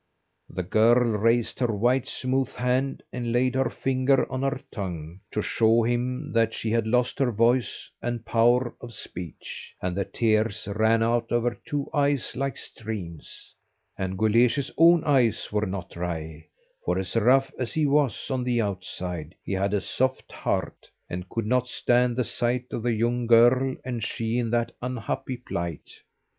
The 0.49 0.63
girl 0.63 1.11
raised 1.19 1.59
her 1.59 1.71
white 1.75 2.07
smooth 2.07 2.49
hand, 2.55 3.03
and 3.13 3.31
laid 3.31 3.53
her 3.53 3.69
finger 3.69 4.25
on 4.31 4.41
her 4.41 4.59
tongue, 4.71 5.19
to 5.29 5.43
show 5.43 5.83
him 5.83 6.33
that 6.33 6.55
she 6.55 6.71
had 6.71 6.87
lost 6.87 7.19
her 7.19 7.29
voice 7.31 7.87
and 8.01 8.25
power 8.25 8.73
of 8.81 8.95
speech, 8.95 9.75
and 9.79 9.95
the 9.95 10.03
tears 10.03 10.67
ran 10.73 11.03
out 11.03 11.31
of 11.31 11.43
her 11.43 11.55
two 11.67 11.87
eyes 11.93 12.35
like 12.35 12.57
streams, 12.57 13.53
and 13.95 14.17
Guleesh's 14.17 14.71
own 14.75 15.03
eyes 15.03 15.51
were 15.51 15.67
not 15.67 15.91
dry, 15.91 16.47
for 16.83 16.97
as 16.97 17.15
rough 17.15 17.51
as 17.59 17.73
he 17.75 17.85
was 17.85 18.31
on 18.31 18.43
the 18.43 18.59
outside 18.59 19.35
he 19.43 19.51
had 19.51 19.71
a 19.71 19.79
soft 19.81 20.31
heart, 20.31 20.89
and 21.11 21.29
could 21.29 21.45
not 21.45 21.67
stand 21.67 22.15
the 22.17 22.23
sight 22.23 22.73
of 22.73 22.81
the 22.81 22.93
young 22.93 23.27
girl, 23.27 23.75
and 23.85 24.03
she 24.03 24.39
in 24.39 24.49
that 24.49 24.71
unhappy 24.81 25.37
plight. 25.37 25.91